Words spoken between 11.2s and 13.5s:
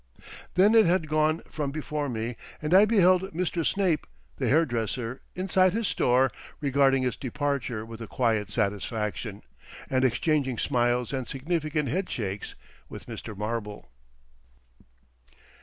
significant headshakes with Mr.